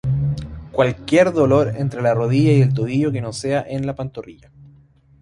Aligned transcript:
Cualquier 0.71 1.31
dolor 1.31 1.73
entre 1.75 2.01
la 2.01 2.15
rodilla 2.15 2.53
y 2.53 2.61
el 2.63 2.73
tobillo 2.73 3.11
que 3.11 3.21
no 3.21 3.33
sea 3.33 3.61
en 3.61 3.85
la 3.85 3.93
pantorrilla. 3.93 4.51